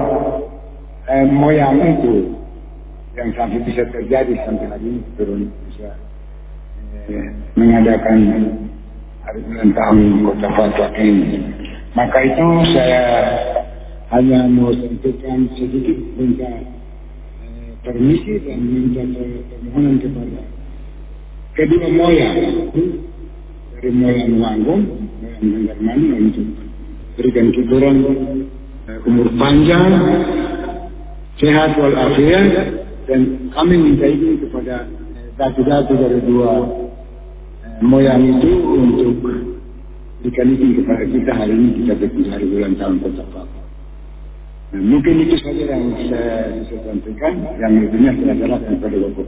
eh, 1.12 1.27
moyang 1.27 1.84
itu 1.84 2.32
yang 3.20 3.36
sampai 3.36 3.60
bisa 3.68 3.84
terjadi 3.92 4.39
sampai 4.48 4.72
hari 4.72 4.88
ini 4.88 5.00
turun 5.20 5.51
bisa 5.68 6.00
eh, 7.12 7.27
mengadakan 7.60 8.20
hari 9.27 9.39
ulang 9.51 9.72
tahun 9.75 10.00
kota 10.32 10.50
Fatwa 10.56 10.88
ini. 10.96 11.44
Maka 11.92 12.18
itu 12.24 12.48
saya 12.72 13.04
hanya 14.15 14.48
mau 14.48 14.72
sampaikan 14.72 15.51
sedikit 15.60 16.00
minta 16.15 16.48
eh, 17.44 17.75
permisi 17.84 18.39
dan 18.48 18.63
minta 18.63 19.04
permohonan 19.51 20.00
kepada 20.00 20.39
kedua 21.51 21.88
moyang 21.92 22.72
itu 23.86 23.94
dari 23.94 23.94
moyang 24.01 24.34
Wanggung, 24.42 24.84
moyang 25.22 25.46
Banjarmani 25.46 26.08
untuk 26.18 26.48
berikan 27.13 27.48
kiburan 27.54 27.98
eh, 28.89 29.00
umur 29.06 29.30
panjang, 29.38 29.94
sehat 31.38 31.77
walafiat 31.77 32.46
dan 33.06 33.51
kami 33.54 33.75
minta 33.77 34.10
izin 34.10 34.42
kepada 34.42 34.89
eh, 34.89 35.30
datu-datu 35.38 35.94
dari 36.01 36.20
dua 36.25 36.51
eh, 37.62 37.77
moyang 37.86 38.25
itu 38.25 38.51
untuk 38.74 39.22
berikan 39.22 40.48
izin 40.50 40.82
kepada 40.82 41.04
kita 41.06 41.32
hari 41.38 41.54
ini 41.54 41.70
kita 41.86 41.94
berkumpul 42.01 42.34
hari 42.34 42.46
bulan 42.50 42.74
tahun 42.82 42.96
kota 43.06 43.24
Papua. 43.30 43.63
Nah, 44.74 44.82
mungkin 44.82 45.30
itu 45.30 45.38
saja 45.46 45.62
yang 45.62 45.94
saya 46.10 46.58
bisa 46.58 46.75
sampaikan. 46.84 47.38
Yang 47.62 47.86
lebihnya 47.86 48.12
saya 48.18 48.34
serahkan 48.34 48.72
kepada 48.82 48.98
Bapak. 48.98 49.27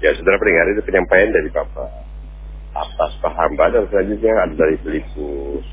Ya, 0.00 0.10
saudara 0.16 0.40
pendengar 0.40 0.66
itu 0.72 0.82
penyampaian 0.88 1.30
dari 1.30 1.50
Bapak 1.52 2.09
atas 2.74 3.10
Pak 3.18 3.34
Hamba 3.34 3.72
dan 3.74 3.84
selanjutnya 3.90 4.32
ada 4.46 4.54
dari 4.54 4.76
Filipus. 4.82 5.64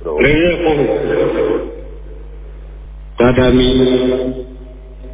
Bro. 0.00 0.20
Tadami 3.14 3.70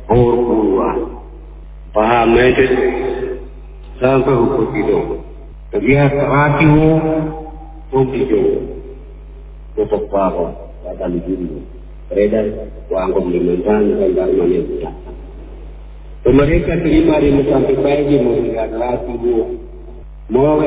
Horkuwa 0.08 0.90
Paham 1.92 2.32
itu 2.40 2.64
Sampai 4.00 4.32
hukum 4.32 4.72
itu. 4.72 4.98
Hati 6.16 6.66
Hukum 7.92 8.08
itu. 8.16 8.40
Untuk 9.76 10.08
paham 10.08 10.56
Kata 10.80 11.06
diri 11.12 11.60
Beredar 12.08 12.46
Wangkum 12.88 13.28
limantan 13.28 14.00
Dan 14.00 14.16
dharma 14.16 14.44
yang 14.48 14.96
Mereka 16.24 16.72
terima 16.80 17.20
di 17.20 17.30
pagi 17.84 18.16
melihat 18.16 18.70
hati 18.80 19.14
Mau 20.30 20.62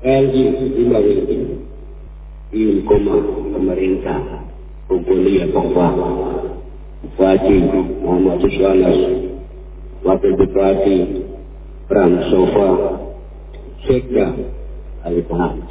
LG 0.00 0.34
lima 0.72 0.98
ini 1.04 1.36
Ini 2.48 2.80
koma 2.88 3.20
pemerintah 3.52 4.40
Kumpulnya 4.88 5.52
Papua 5.52 5.92
Bupati 7.04 7.56
Muhammad 8.00 8.40
Susyanas 8.40 9.00
Wakil 10.00 10.32
Bupati 10.32 10.96
Pram 11.92 12.12
Sofa 12.32 12.68
Sekda 13.84 14.32
Ali 15.04 15.20
Paham 15.28 15.68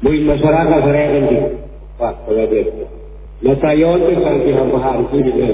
Mui 0.00 0.24
masyarakat 0.24 0.80
saya 0.88 1.20
di 1.28 1.38
Pak 2.00 2.24
Pengadir 2.24 2.88
Natayon 3.44 4.00
itu 4.06 4.22
kan 4.22 4.38
kihambahang 4.40 5.02
sini. 5.12 5.50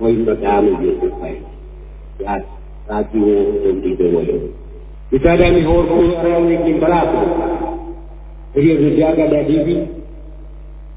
Mui 0.00 0.16
madami 0.24 0.80
di 0.80 0.88
Supay 0.96 1.36
Ya 2.24 2.40
Tati 2.88 3.16
mo 3.20 3.32
yung 3.64 3.84
dito 3.84 4.08
mo 5.14 5.20
Kita 5.20 5.28
ada 5.38 5.46
ni 5.54 5.62
horku 5.62 5.94
orang 6.18 6.50
yang 6.50 6.82
balaku 6.82 7.22
Jadi 8.58 8.68
menjaga 8.82 9.24
dari 9.30 9.46
diri 9.46 9.76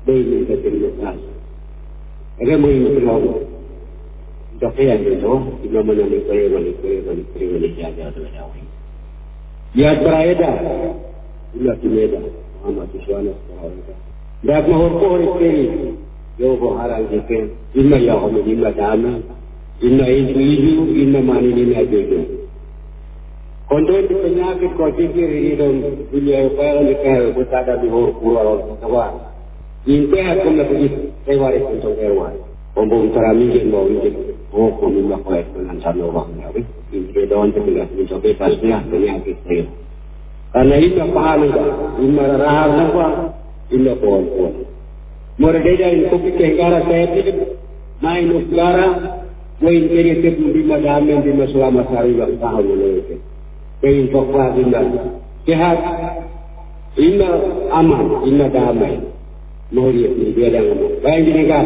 Baik 0.10 0.26
minta 0.26 0.56
terima 0.58 0.90
kasih 0.98 1.34
Ada 2.42 2.54
mo 2.58 2.68
yung 2.74 2.98
tulong 2.98 3.26
Dapaya 4.58 4.98
nito 4.98 5.34
Ina 5.70 5.80
mo 5.86 5.92
na 5.94 6.06
kaya 6.26 6.46
wali 6.50 6.74
kaya. 6.82 7.00
Wali 7.06 7.70
jaga 7.78 8.10
Ada 8.10 8.30
dawi 8.34 8.62
Ya 9.78 9.94
berada 10.02 10.52
Ila 11.54 11.74
timeda 11.78 12.18
Muhammad 12.66 12.90
Iswana 12.98 13.38
Dak 14.38 14.70
mahorku 14.70 15.06
hari 15.18 15.28
kiri. 15.42 15.66
Yo 16.38 16.58
ko 16.62 16.78
harang 16.78 17.10
dike 17.10 17.50
Inna 17.74 17.98
ya 17.98 18.14
kami 18.22 18.46
inna 18.46 18.70
dami. 18.70 19.26
Inna 19.82 20.06
itu 20.10 20.38
iju 20.38 20.94
Inna 20.94 22.37
kau 23.68 24.88
pikir 24.96 25.28
ini 25.28 25.60
dunia 26.08 26.48
upaya 26.48 26.88
ni 26.88 26.96
kaya 27.04 27.36
berada 27.36 27.76
di 27.84 27.92
hor 27.92 28.16
pura 28.16 28.48
kawan. 28.80 29.14
Inte 29.84 30.20
aku 30.24 30.56
nak 30.56 30.72
pergi 30.72 30.88
sewa 31.28 31.52
di 31.52 31.60
kantor 31.60 31.94
erwan. 32.00 32.36
Ombong 32.80 33.12
cara 33.12 33.36
mingin 33.36 33.68
mau 33.68 33.84
mingin. 33.84 34.40
Oh, 34.56 34.72
kau 34.80 34.88
minta 34.88 35.20
kau 35.20 35.36
dengan 35.36 35.84
sana 35.84 36.00
orang 36.00 36.32
ni. 36.40 36.64
Inte 36.96 37.28
daun 37.28 37.52
terbilang 37.52 37.92
ni 37.92 38.08
sampai 38.08 38.40
pasnya 38.40 38.88
penyakit 38.88 39.36
saya. 39.44 39.68
Karena 40.56 40.76
ini 40.80 41.04
paham 41.12 41.40
enggak? 41.44 41.68
Ini 42.00 42.24
rahar 42.40 42.70
apa? 42.72 43.08
Ini 43.68 43.94
pohon. 44.00 44.64
Merdeka 45.44 45.88
ini 45.92 46.08
kopi. 46.08 46.40
Main 48.00 48.32
ukara. 48.32 48.88
Kaya 53.78 54.10
fakwa 54.10 54.46
inna 54.58 54.82
sehat. 55.46 55.78
Inna 56.98 57.30
aman. 57.70 58.26
Inna 58.26 58.46
damai. 58.50 58.98
Mohon 59.68 60.16
ni 60.16 60.32
dia 60.32 60.48
dah 60.50 60.64
ngomong. 60.64 61.04
Baik 61.04 61.28
ni 61.28 61.44
kan, 61.44 61.66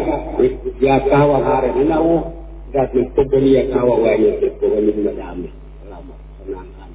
dia 0.82 0.98
kawa 1.06 1.38
hari 1.38 1.70
ni 1.78 1.86
nak 1.86 2.02
oh, 2.02 2.34
dah 2.74 2.90
ni 2.90 3.06
kubuni 3.14 3.54
ya 3.54 3.62
kawa 3.70 3.94
wanya 3.94 4.42
kubuni 4.42 4.90
ni 4.90 5.06
damai. 5.06 5.50
Lama 5.86 6.14
senang 6.42 6.68
kan. 6.76 6.90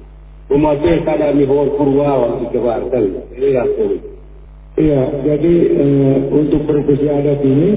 Umatnya 0.52 1.00
kada 1.02 1.32
ni. 1.32 1.48
Hor 1.48 1.72
kurwa 1.80 2.28
waktu 2.28 2.44
kewartan. 2.52 3.04
Ini 3.34 3.48
aku. 3.56 3.86
Iya, 4.78 5.02
jadi 5.26 5.54
eh, 5.74 6.16
untuk 6.30 6.62
profesi 6.62 7.10
adat 7.10 7.42
ini 7.42 7.70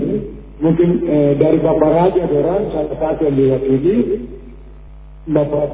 mungkin 0.61 0.89
eh, 1.09 1.33
dari 1.33 1.57
Bapak 1.57 1.89
Raja 1.89 2.29
Doran 2.29 2.69
salah 2.69 2.93
satu 2.93 3.25
yang 3.25 3.35
diwakili 3.41 3.97
Bapak 5.25 5.65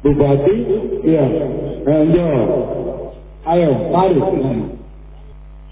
Bupati, 0.00 0.56
iya. 1.04 1.28
Ayo, 1.84 2.24
ayo, 3.44 3.70
mari. 3.92 4.20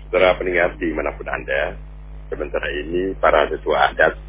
Saudara 0.05 0.37
pendengar 0.37 0.77
di 0.77 0.93
mana 0.93 1.17
pun 1.17 1.25
Anda, 1.25 1.81
sementara 2.29 2.69
ini 2.77 3.17
para 3.25 3.49
tetua 3.49 3.89
adat, 3.89 4.21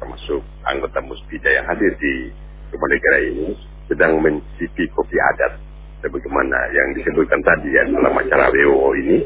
termasuk 0.00 0.40
anggota 0.64 1.04
Muspida 1.04 1.52
yang 1.52 1.68
hadir 1.68 1.92
di 2.00 2.32
rumah 2.72 2.88
negara 2.96 3.18
ini, 3.28 3.52
sedang 3.92 4.24
mencicipi 4.24 4.88
kopi 4.96 5.20
adat. 5.20 5.60
Sebagaimana 6.00 6.72
yang 6.72 6.96
disebutkan 6.96 7.44
tadi 7.44 7.76
ya 7.76 7.84
dalam 7.92 8.16
acara 8.16 8.48
WO 8.56 8.96
ini, 9.04 9.20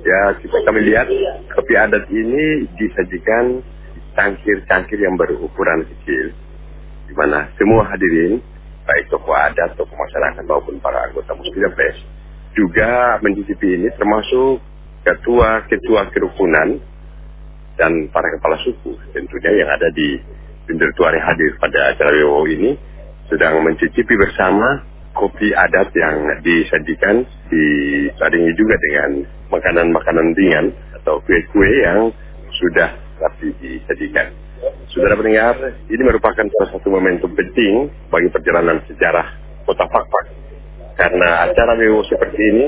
ya 0.00 0.32
kita 0.40 0.64
kami 0.64 0.80
lihat 0.88 1.12
kopi 1.52 1.76
adat 1.76 2.08
ini 2.08 2.72
disajikan 2.80 3.60
cangkir-cangkir 4.16 4.96
yang 4.96 5.12
berukuran 5.20 5.84
kecil, 5.84 6.32
di 7.04 7.12
mana 7.12 7.52
semua 7.60 7.84
hadirin 7.92 8.40
baik 8.82 9.04
tokoh 9.10 9.34
adat, 9.34 9.78
tokoh 9.78 9.94
masyarakat 9.94 10.42
maupun 10.46 10.78
para 10.82 11.06
anggota 11.10 11.34
Muslim 11.38 11.70
Pes 11.74 11.96
juga 12.52 13.16
mencicipi 13.24 13.80
ini 13.80 13.88
termasuk 13.96 14.60
ketua-ketua 15.02 16.12
kerukunan 16.12 16.78
dan 17.80 17.92
para 18.12 18.28
kepala 18.38 18.60
suku 18.60 18.94
tentunya 19.16 19.64
yang 19.64 19.70
ada 19.72 19.88
di 19.94 20.20
Pindertuari 20.62 21.18
hadir 21.18 21.58
pada 21.58 21.90
acara 21.90 22.14
WO 22.22 22.46
ini 22.46 22.78
sedang 23.26 23.66
mencicipi 23.66 24.14
bersama 24.14 24.86
kopi 25.10 25.50
adat 25.50 25.90
yang 25.90 26.38
disajikan 26.38 27.26
disaringi 27.50 28.52
juga 28.54 28.78
dengan 28.78 29.26
makanan-makanan 29.50 30.26
ringan 30.38 30.66
atau 31.02 31.18
kue-kue 31.26 31.70
yang 31.82 32.14
sudah 32.62 32.94
rapi 33.18 33.50
disajikan. 33.58 34.30
Saudara 34.92 35.16
pendengar, 35.16 35.56
ini 35.88 36.02
merupakan 36.04 36.44
salah 36.44 36.68
satu 36.76 36.92
momentum 36.92 37.32
penting 37.32 37.88
bagi 38.12 38.28
perjalanan 38.28 38.76
sejarah 38.84 39.24
kota 39.64 39.88
Fakfak. 39.88 40.26
Karena 41.00 41.48
acara 41.48 41.80
WO 41.80 42.04
seperti 42.04 42.36
ini 42.36 42.66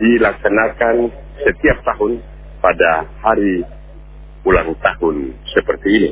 dilaksanakan 0.00 1.12
setiap 1.44 1.84
tahun 1.84 2.24
pada 2.64 3.04
hari 3.20 3.68
ulang 4.48 4.80
tahun 4.80 5.36
seperti 5.52 5.88
ini. 5.92 6.10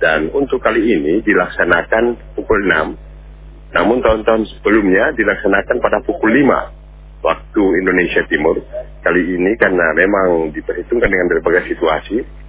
Dan 0.00 0.32
untuk 0.32 0.64
kali 0.64 0.80
ini 0.80 1.20
dilaksanakan 1.20 2.32
pukul 2.32 2.64
6. 2.64 3.76
Namun 3.76 4.00
tahun-tahun 4.00 4.48
sebelumnya 4.48 5.12
dilaksanakan 5.12 5.76
pada 5.76 6.00
pukul 6.08 6.32
5 6.32 7.20
waktu 7.20 7.62
Indonesia 7.84 8.24
Timur. 8.32 8.64
Kali 9.04 9.22
ini 9.28 9.60
karena 9.60 9.92
memang 9.92 10.56
diperhitungkan 10.56 11.12
dengan 11.12 11.28
berbagai 11.36 11.68
situasi, 11.68 12.45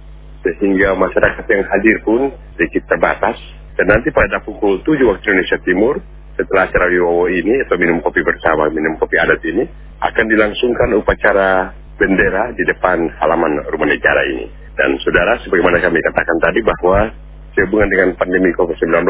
sehingga 0.56 0.96
masyarakat 0.96 1.44
yang 1.44 1.62
hadir 1.68 1.96
pun 2.00 2.32
sedikit 2.56 2.88
terbatas. 2.88 3.36
Dan 3.78 3.92
nanti 3.94 4.10
pada 4.10 4.42
pukul 4.42 4.82
7 4.82 5.06
waktu 5.06 5.24
Indonesia 5.30 5.58
Timur, 5.62 5.94
setelah 6.34 6.66
acara 6.66 6.90
Wiwowo 6.90 7.30
ini 7.30 7.62
atau 7.66 7.78
minum 7.78 8.02
kopi 8.02 8.22
bersama, 8.26 8.66
minum 8.70 8.98
kopi 8.98 9.18
adat 9.18 9.42
ini, 9.46 9.66
akan 9.98 10.24
dilangsungkan 10.30 10.88
upacara 10.98 11.74
bendera 11.98 12.54
di 12.54 12.62
depan 12.62 13.10
halaman 13.18 13.66
rumah 13.74 13.90
negara 13.90 14.22
ini. 14.30 14.46
Dan 14.78 14.94
saudara, 15.02 15.42
sebagaimana 15.42 15.82
kami 15.82 15.98
katakan 15.98 16.38
tadi 16.38 16.62
bahwa 16.62 17.10
sehubungan 17.58 17.90
dengan 17.90 18.08
pandemi 18.14 18.54
COVID-19 18.54 19.02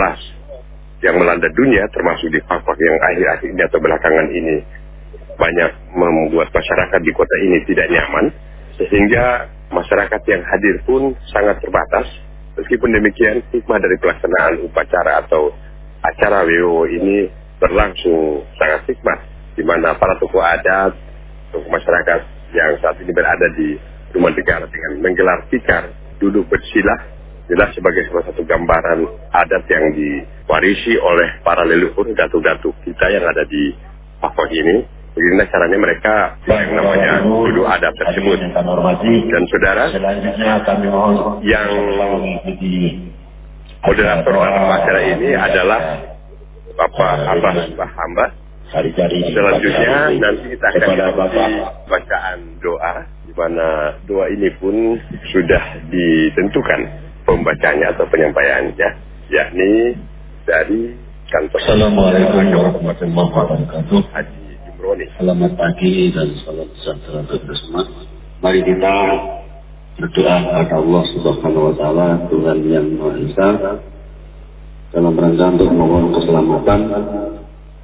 yang 1.05 1.15
melanda 1.21 1.49
dunia, 1.53 1.85
termasuk 1.93 2.33
di 2.33 2.41
Papua 2.43 2.73
yang 2.81 2.97
akhir-akhir 2.97 3.49
ini 3.53 3.63
atau 3.63 3.79
belakangan 3.79 4.27
ini 4.33 4.57
banyak 5.39 5.71
membuat 5.95 6.49
masyarakat 6.51 7.01
di 7.05 7.13
kota 7.15 7.37
ini 7.45 7.63
tidak 7.69 7.87
nyaman, 7.93 8.25
sehingga 8.81 9.53
masyarakat 9.73 10.23
yang 10.29 10.43
hadir 10.45 10.77
pun 10.85 11.15
sangat 11.33 11.61
terbatas. 11.61 12.07
Meskipun 12.59 12.91
demikian, 12.91 13.45
hikmah 13.55 13.79
dari 13.79 13.97
pelaksanaan 14.03 14.67
upacara 14.67 15.23
atau 15.23 15.55
acara 16.03 16.43
WO 16.43 16.91
ini 16.91 17.31
berlangsung 17.63 18.43
sangat 18.59 18.91
hikmat, 18.91 19.19
di 19.55 19.63
mana 19.63 19.95
para 19.95 20.19
tokoh 20.19 20.43
adat, 20.43 20.95
tokoh 21.55 21.71
masyarakat 21.71 22.21
yang 22.55 22.75
saat 22.83 22.99
ini 22.99 23.15
berada 23.15 23.47
di 23.55 23.79
rumah 24.15 24.35
negara 24.35 24.67
dengan 24.67 24.93
menggelar 25.07 25.47
tikar, 25.53 25.95
duduk 26.19 26.51
bersilah, 26.51 26.99
jelas 27.47 27.71
sebagai 27.79 28.11
salah 28.11 28.25
satu 28.27 28.43
gambaran 28.43 29.07
adat 29.31 29.65
yang 29.71 29.85
diwarisi 29.95 30.99
oleh 30.99 31.41
para 31.47 31.63
leluhur 31.63 32.11
datuk-datuk 32.13 32.75
kita 32.83 33.07
yang 33.09 33.25
ada 33.25 33.47
di 33.47 33.73
Papua 34.19 34.51
ini 34.51 34.98
Beginilah 35.19 35.51
caranya 35.51 35.79
mereka 35.83 36.15
yang 36.47 36.79
namanya 36.79 37.27
duduk 37.27 37.67
adat 37.67 37.91
tersebut. 37.99 38.39
Dan 38.39 39.43
saudara, 39.51 39.91
yang 41.43 41.71
moderator 43.83 44.35
dalam 44.39 44.71
acara 44.71 45.01
ini 45.03 45.35
adalah 45.35 45.81
Bapak 46.79 47.35
Abbas 47.35 47.67
Hamba. 47.83 48.27
Selanjutnya 48.71 49.91
nanti 50.23 50.55
kita 50.55 50.67
akan 50.71 50.87
mengikuti 50.87 51.45
bacaan 51.91 52.39
doa, 52.63 52.95
di 53.27 53.33
mana 53.35 53.99
doa 54.07 54.31
ini 54.31 54.55
pun 54.63 55.03
sudah 55.35 55.83
ditentukan 55.91 56.81
pembacanya 57.27 57.91
atau 57.91 58.07
penyampaiannya, 58.07 58.89
yakni 59.35 59.99
dari 60.47 60.95
kantor. 61.27 61.59
Assalamualaikum 61.59 62.39
warahmatullahi 62.55 63.31
wabarakatuh. 63.35 64.38
Selamat 64.79 65.59
pagi 65.59 66.15
dan 66.15 66.39
salam 66.47 66.71
sejahtera 66.79 67.27
untuk 67.27 67.51
semua. 67.51 67.83
Mari 68.39 68.63
kita 68.63 68.95
berdoa 69.99 70.37
kepada 70.39 70.75
Allah 70.79 71.03
Subhanahu 71.19 71.67
wa 71.67 71.75
taala 71.75 72.09
Tuhan 72.31 72.59
yang 72.63 72.87
Maha 72.95 73.19
Esa 73.27 73.49
dalam 74.95 75.19
rangka 75.19 75.51
untuk 75.51 75.75
memohon 75.75 76.15
keselamatan 76.15 76.81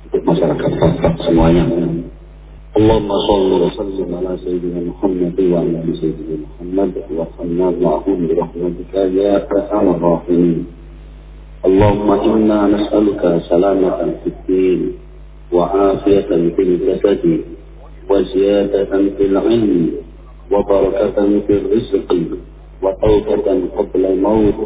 untuk 0.07 0.23
masyarakat 0.23 0.71
Batak 0.71 1.15
semuanya. 1.27 1.67
Allahumma 2.79 3.17
salli 3.27 3.55
wa 3.59 3.71
sallim 3.75 4.09
ala 4.15 4.33
sayyidina 4.39 4.81
Muhammad 4.95 5.35
wa 5.35 5.57
ala 5.67 5.77
ali 5.83 5.93
sayyidina 5.99 6.47
Muhammad 6.47 6.91
wa 7.11 7.27
sallallahu 7.35 8.09
bi 8.23 8.27
rahmatika 8.39 9.03
ya 9.11 9.43
arhamar 9.43 9.99
rahimin. 9.99 10.71
Allahumma 11.67 12.23
inna 12.23 12.71
nas'aluka 12.71 13.43
salamatan 13.51 14.23
fid 14.23 14.39
din 14.47 15.04
وعافية 15.54 16.30
في 16.56 16.62
الجسد 16.62 17.42
وزيادة 18.10 18.86
في 19.18 19.26
العلم 19.26 19.92
وبركة 20.52 21.18
في 21.48 21.54
الرزق 21.54 22.16
وتوبة 22.84 23.48
قبل 23.78 24.06
الموت 24.06 24.60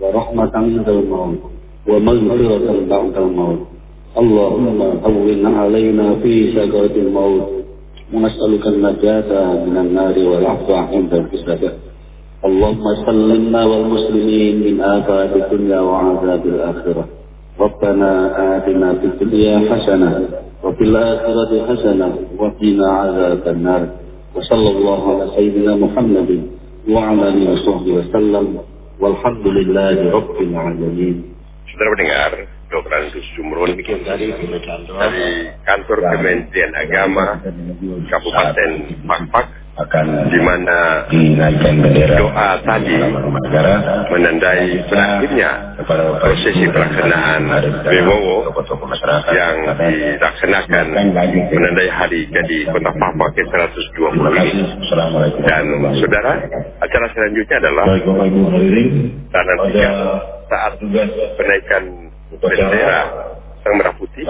ورحمة 0.00 0.50
عند 0.54 0.88
الموت 0.88 1.38
ومغفرة 1.88 2.86
بعد 2.90 3.16
الموت 3.16 3.58
اللهم 4.18 4.78
هون 5.06 5.46
علينا 5.46 6.14
في 6.22 6.52
سكرة 6.52 6.94
الموت 6.96 7.48
ونسألك 8.14 8.66
النجاة 8.66 9.30
من 9.66 9.76
النار 9.76 10.18
والعفو 10.18 10.72
عند 10.74 11.14
الحساب 11.14 11.62
اللهم 12.44 12.84
سلمنا 13.06 13.64
والمسلمين 13.64 14.54
من 14.66 14.80
آفات 14.80 15.32
الدنيا 15.36 15.80
وعذاب 15.80 16.46
الآخرة 16.46 17.04
ربنا 17.60 18.10
آتنا 18.56 18.94
في 18.94 19.06
الدنيا 19.06 19.56
حسنة 19.70 20.28
وفي 20.62 20.84
الآخرة 20.84 21.50
حسنة 21.68 22.18
وقنا 22.38 22.88
عذاب 22.90 23.48
النار 23.48 23.88
وصلى 24.34 24.70
الله 24.70 25.00
على 25.14 25.30
سيدنا 25.36 25.76
محمد 25.76 26.30
وعلى 26.90 27.28
آله 27.28 27.52
وصحبه 27.52 27.92
وسلم 27.92 28.58
والحمد 29.00 29.46
لله 29.46 30.10
رب 30.10 30.36
العالمين 30.40 31.16
Saudara 31.74 31.90
mendengar, 31.90 32.30
Dr. 32.70 32.92
Andus 32.94 33.26
Jumron 33.34 33.74
dari 33.74 34.30
kantor 35.66 35.96
Kementerian 36.06 36.70
Agama 36.70 37.42
Kabupaten 38.06 38.70
Pakpak 39.10 39.57
di 40.27 40.39
mana 40.43 41.07
doa 42.19 42.49
tadi 42.67 42.99
menandai 44.11 44.83
berakhirnya 44.91 45.51
prosesi 46.19 46.67
pelaksanaan 46.67 47.41
Bewowo 47.87 48.51
yang 49.31 49.55
dilaksanakan 49.79 50.85
menandai 51.55 51.89
hari 51.89 52.27
jadi 52.27 52.67
Kota 52.75 52.91
Papua 52.91 53.27
ke-120 53.31 54.25
ini. 54.51 54.63
Dan 55.47 55.65
saudara, 55.95 56.33
acara 56.83 57.05
selanjutnya 57.15 57.57
adalah 57.63 57.85
tanah 59.31 59.57
tiga 59.69 59.89
saat 60.49 60.73
penaikan 61.39 61.83
bendera 62.35 63.01
sang 63.63 63.75
merah 63.75 63.95
putih 63.99 64.23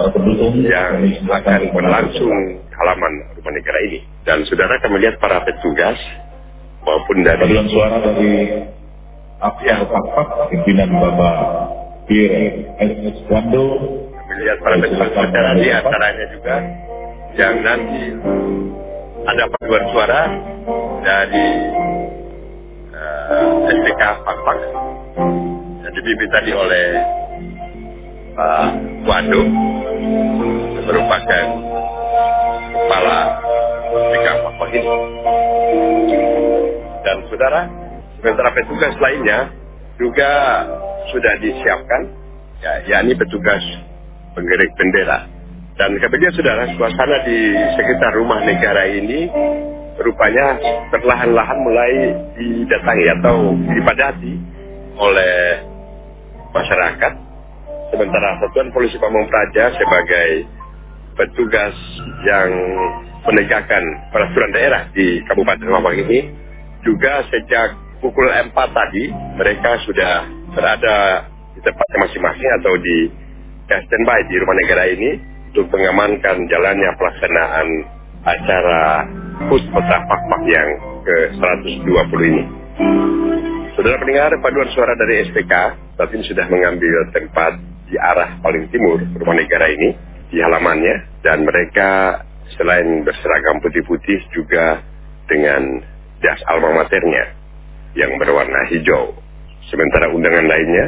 yang 0.66 0.94
akan 1.30 1.60
berlangsung 1.70 2.38
halaman 2.74 3.12
rumah 3.38 3.52
negara 3.54 3.78
ini. 3.86 4.00
Dan 4.26 4.42
saudara 4.48 4.78
akan 4.80 4.90
melihat 4.98 5.20
para 5.22 5.44
petugas 5.46 5.98
maupun 6.82 7.22
dari 7.22 7.38
Panggilan 7.38 7.68
suara 7.70 7.96
dari 8.02 8.32
Apiah 9.40 9.80
Pakpak, 9.88 10.52
pimpinan 10.52 10.90
Bapak 10.92 11.36
Pierre 12.04 12.76
S. 12.76 13.24
Wando, 13.30 13.66
melihat 14.28 14.58
para 14.60 14.76
petugas 14.82 15.12
acara 15.14 15.50
di 15.56 15.68
antaranya 15.70 16.26
juga 16.34 16.56
yang 17.38 17.54
nanti 17.62 18.02
ada 19.22 19.44
paduan 19.46 19.84
suara 19.94 20.22
dari 21.06 21.46
uh, 22.90 23.70
SPK 23.70 24.02
Pakpak 24.26 24.58
yang 25.86 25.92
dipimpin 25.94 26.30
tadi 26.34 26.50
oleh 26.50 26.86
Pak 28.34 28.89
Yang 29.00 29.48
merupakan 30.84 31.46
kepala 32.74 33.18
SPK 33.90 34.26
Pakpak 34.44 34.70
ini. 34.76 34.94
Dan 37.00 37.16
saudara, 37.32 37.60
sementara 38.20 38.50
petugas 38.52 38.94
lainnya 39.00 39.38
juga 39.96 40.30
sudah 41.14 41.34
disiapkan, 41.40 42.02
ya, 42.60 42.72
yakni 42.92 43.16
petugas 43.16 43.62
penggerik 44.36 44.72
bendera. 44.76 45.24
Dan 45.80 45.96
kemudian 45.96 46.32
saudara, 46.36 46.68
suasana 46.76 47.24
di 47.24 47.56
sekitar 47.80 48.12
rumah 48.20 48.44
negara 48.44 48.84
ini 48.84 49.32
rupanya 50.00 50.60
perlahan-lahan 50.92 51.58
mulai 51.60 51.92
didatangi 52.36 53.06
atau 53.20 53.36
dipadati 53.54 54.32
oleh 55.00 55.36
masyarakat. 56.52 57.29
Sementara 57.90 58.38
Satuan 58.38 58.70
Polisi 58.70 58.96
Pamung 59.02 59.26
Praja 59.26 59.74
sebagai 59.74 60.46
petugas 61.18 61.74
yang 62.22 62.50
menegakkan 63.26 63.82
peraturan 64.14 64.54
daerah 64.54 64.86
di 64.94 65.20
Kabupaten 65.26 65.66
Mampang 65.66 65.98
ini 65.98 66.30
juga 66.86 67.26
sejak 67.28 67.76
pukul 68.00 68.30
4 68.30 68.54
tadi 68.54 69.04
mereka 69.36 69.82
sudah 69.84 70.24
berada 70.54 71.28
di 71.52 71.60
tempatnya 71.60 71.98
masing-masing 72.08 72.50
atau 72.62 72.72
di 72.78 72.98
standby 73.68 74.18
di 74.30 74.34
rumah 74.38 74.56
negara 74.64 74.84
ini 74.88 75.10
untuk 75.50 75.66
mengamankan 75.74 76.46
jalannya 76.46 76.90
pelaksanaan 76.94 77.68
acara 78.22 78.82
HUT 79.50 79.64
Kota 79.74 79.96
Pakpak 80.06 80.42
yang 80.46 80.68
ke-120 81.02 82.20
ini. 82.22 82.44
Saudara 83.74 83.96
pendengar, 83.96 84.30
paduan 84.44 84.68
suara 84.76 84.92
dari 84.94 85.26
SPK 85.30 85.52
saat 85.96 86.10
ini 86.12 86.24
sudah 86.26 86.46
mengambil 86.52 86.96
tempat 87.16 87.52
di 87.90 87.96
arah 87.98 88.38
paling 88.38 88.70
timur 88.70 89.02
rumah 89.18 89.36
negara 89.36 89.66
ini, 89.66 89.98
di 90.30 90.38
halamannya, 90.38 91.20
dan 91.26 91.42
mereka 91.42 92.22
selain 92.54 93.02
berseragam 93.02 93.58
putih-putih 93.58 94.30
juga 94.30 94.78
dengan 95.26 95.82
jas 96.22 96.40
alma 96.46 96.82
maternya 96.82 97.34
yang 97.98 98.14
berwarna 98.16 98.70
hijau. 98.70 99.18
Sementara 99.66 100.10
undangan 100.14 100.46
lainnya, 100.46 100.86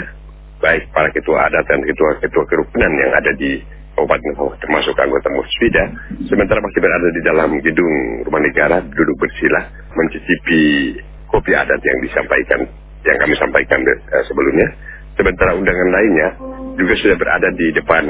baik 0.63 0.95
para 0.95 1.11
ketua 1.11 1.51
adat 1.51 1.67
dan 1.67 1.83
ketua-ketua 1.83 2.45
kerukunan 2.47 2.93
yang 2.95 3.13
ada 3.19 3.35
di 3.35 3.59
Kabupaten 3.93 4.33
Fafak 4.41 4.57
termasuk 4.65 4.97
anggota 4.97 5.29
Musfida 5.37 5.85
sementara 6.25 6.65
masih 6.65 6.81
berada 6.81 7.09
di 7.13 7.23
dalam 7.29 7.51
gedung 7.61 8.25
rumah 8.25 8.41
negara 8.41 8.81
duduk 8.81 9.17
bersila 9.21 9.69
mencicipi 9.93 10.97
kopi 11.29 11.53
adat 11.53 11.77
yang 11.77 11.99
disampaikan 12.01 12.61
yang 13.05 13.17
kami 13.21 13.35
sampaikan 13.37 13.85
uh, 13.85 14.25
sebelumnya 14.25 14.69
sementara 15.13 15.61
undangan 15.61 15.89
lainnya 15.93 16.29
juga 16.79 16.95
sudah 16.99 17.17
berada 17.19 17.49
di 17.53 17.67
depan 17.75 18.05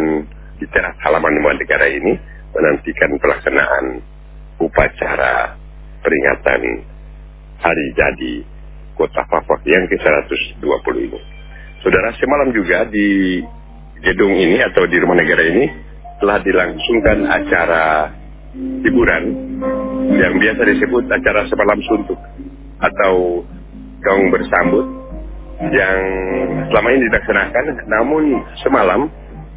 di 0.59 0.67
teras 0.71 0.95
halaman 1.03 1.35
rumah 1.43 1.55
negara 1.59 1.87
ini 1.91 2.15
menantikan 2.53 3.11
pelaksanaan 3.19 3.85
upacara 4.63 5.59
peringatan 6.03 6.63
hari 7.59 7.87
jadi 7.95 8.35
kota 8.95 9.25
Fafak 9.27 9.65
yang 9.65 9.89
ke-120 9.89 10.95
ini. 11.01 11.21
Saudara, 11.83 12.15
semalam 12.21 12.55
juga 12.55 12.87
di 12.87 13.41
gedung 14.03 14.35
ini 14.35 14.63
atau 14.63 14.87
di 14.87 14.97
rumah 15.03 15.19
negara 15.19 15.43
ini 15.43 15.65
telah 16.23 16.39
dilangsungkan 16.43 17.19
acara 17.27 18.15
hiburan 18.55 19.25
yang 20.15 20.39
biasa 20.39 20.63
disebut 20.63 21.11
acara 21.11 21.49
semalam 21.51 21.79
suntuk 21.83 22.21
atau 22.79 23.43
gaung 24.03 24.29
bersambut 24.31 25.02
yang 25.71 25.99
selama 26.73 26.89
ini 26.91 27.07
dilaksanakan 27.07 27.65
namun 27.87 28.23
semalam 28.67 29.07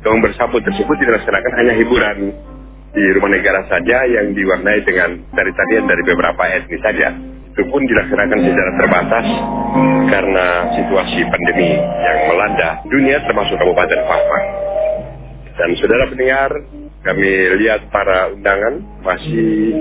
gaung 0.06 0.22
bersambut 0.22 0.62
tersebut 0.62 0.96
dilaksanakan 1.02 1.52
hanya 1.58 1.74
hiburan 1.82 2.18
di 2.96 3.04
rumah 3.18 3.32
negara 3.34 3.66
saja 3.68 4.06
yang 4.08 4.32
diwarnai 4.38 4.86
dengan 4.86 5.20
tari-tarian 5.34 5.90
dari 5.90 6.04
beberapa 6.06 6.44
etnis 6.48 6.80
saja 6.86 7.10
itu 7.56 7.64
pun 7.72 7.82
dilaksanakan 7.88 8.40
secara 8.44 8.72
terbatas 8.76 9.26
karena 10.12 10.46
situasi 10.76 11.24
pandemi 11.32 11.72
yang 11.80 12.18
melanda 12.28 12.84
dunia 12.84 13.24
termasuk 13.24 13.56
Kabupaten 13.56 14.00
Papua. 14.04 14.40
Dan 15.56 15.70
saudara 15.80 16.04
pendengar, 16.12 16.52
kami 17.00 17.32
lihat 17.64 17.88
para 17.96 18.36
undangan 18.36 18.76
masih 19.08 19.72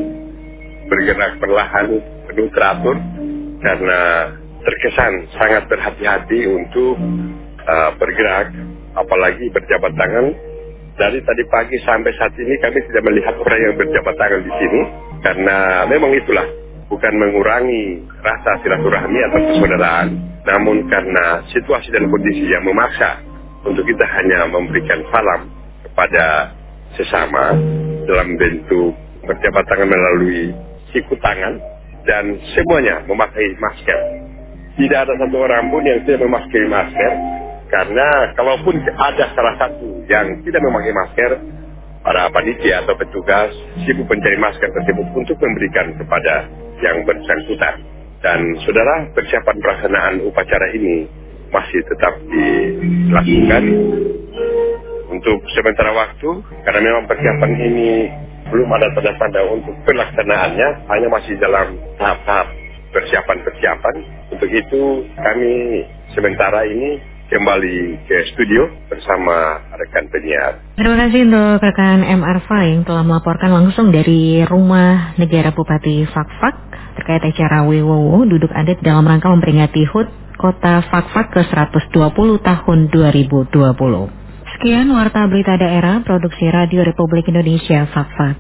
bergerak 0.87 1.43
perlahan 1.43 1.99
penuh 2.31 2.47
teratur 2.55 2.95
karena 3.59 4.01
terkesan 4.65 5.13
sangat 5.37 5.69
berhati-hati 5.69 6.41
untuk 6.49 6.97
uh, 7.69 7.91
bergerak 8.01 8.51
apalagi 8.97 9.47
berjabat 9.53 9.93
tangan 9.95 10.27
dari 10.95 11.19
tadi 11.21 11.43
pagi 11.51 11.77
sampai 11.83 12.13
saat 12.17 12.33
ini 12.39 12.55
kami 12.63 12.79
tidak 12.89 13.03
melihat 13.05 13.35
orang 13.37 13.61
yang 13.61 13.75
berjabat 13.77 14.15
tangan 14.15 14.41
di 14.43 14.53
sini 14.63 14.81
karena 15.27 15.57
memang 15.91 16.13
itulah 16.15 16.47
bukan 16.89 17.15
mengurangi 17.17 18.05
rasa 18.23 18.61
silaturahmi 18.63 19.19
atau 19.27 19.39
persaudaraan, 19.43 20.09
namun 20.47 20.87
karena 20.87 21.43
situasi 21.51 21.91
dan 21.91 22.07
kondisi 22.07 22.47
yang 22.47 22.63
memaksa 22.63 23.19
untuk 23.65 23.83
kita 23.89 24.05
hanya 24.05 24.47
memberikan 24.47 25.01
salam 25.09 25.49
kepada 25.83 26.55
sesama 26.95 27.57
dalam 28.05 28.37
bentuk 28.37 28.95
berjabat 29.25 29.65
tangan 29.67 29.89
melalui 29.89 30.53
siku 30.93 31.17
tangan 31.19 31.59
dan 32.05 32.37
semuanya 32.55 33.03
memakai 33.09 33.57
masker. 33.57 34.24
Tidak 34.75 34.99
ada 34.99 35.15
satu 35.15 35.37
orang 35.39 35.71
pun 35.71 35.87
yang 35.87 36.03
tidak 36.03 36.27
memakai 36.27 36.67
masker 36.67 37.13
karena 37.75 38.31
kalaupun 38.39 38.79
ada 38.87 39.35
salah 39.35 39.55
satu 39.59 40.07
yang 40.07 40.43
tidak 40.47 40.63
memakai 40.63 40.95
masker, 40.95 41.31
para 42.05 42.31
panitia 42.31 42.87
atau 42.87 42.95
petugas 42.95 43.51
sibuk 43.83 44.07
mencari 44.07 44.39
masker 44.39 44.71
tersebut 44.71 45.07
untuk 45.17 45.37
memberikan 45.43 45.91
kepada 45.99 46.47
yang 46.85 47.03
bersangkutan. 47.03 47.83
Dan 48.23 48.41
saudara, 48.63 49.11
persiapan 49.11 49.57
pelaksanaan 49.59 50.15
upacara 50.23 50.71
ini 50.71 51.11
masih 51.51 51.81
tetap 51.87 52.15
dilakukan 52.31 53.65
untuk 55.11 55.39
sementara 55.55 55.95
waktu 55.95 56.31
karena 56.67 56.81
memang 56.83 57.05
persiapan 57.11 57.51
ini 57.59 57.91
belum 58.51 58.69
ada 58.75 58.91
tanda-tanda 58.95 59.41
untuk 59.51 59.75
pelaksanaannya 59.87 60.69
hanya 60.91 61.09
masih 61.11 61.35
dalam 61.39 61.79
tahap-tahap 61.99 62.64
persiapan-persiapan 63.25 63.97
untuk 64.37 64.51
itu 64.53 64.83
kami 65.17 65.55
sementara 66.13 66.69
ini 66.69 67.01
kembali 67.33 68.05
ke 68.05 68.17
studio 68.37 68.69
bersama 68.93 69.65
rekan 69.81 70.07
penyiar. 70.13 70.61
Terima 70.77 70.97
kasih 71.01 71.25
untuk 71.25 71.57
rekan 71.65 71.99
MR 72.05 72.39
yang 72.69 72.85
telah 72.85 73.03
melaporkan 73.03 73.51
langsung 73.51 73.89
dari 73.89 74.45
rumah 74.45 75.17
negara 75.17 75.51
Bupati 75.57 76.05
Fakfak 76.05 76.55
terkait 77.01 77.25
acara 77.25 77.65
Wewowo 77.65 78.29
duduk 78.29 78.53
adat 78.53 78.79
dalam 78.85 79.09
rangka 79.09 79.33
memperingati 79.33 79.89
HUT 79.89 80.37
Kota 80.37 80.85
Fakfak 80.85 81.33
ke-120 81.33 82.29
tahun 82.45 82.79
2020. 82.93 83.51
Sekian 84.55 84.87
Warta 84.93 85.27
Berita 85.27 85.57
Daerah 85.59 86.05
Produksi 86.05 86.47
Radio 86.53 86.85
Republik 86.87 87.27
Indonesia 87.27 87.89
Fakfak. 87.91 88.37